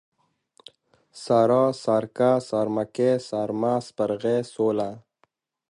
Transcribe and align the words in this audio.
سارا، 1.23 1.63
سارکه، 1.83 2.31
سارمکۍ، 2.49 3.11
سارمه، 3.29 3.73
سپرغۍ، 3.87 4.37
سوله 4.53 4.89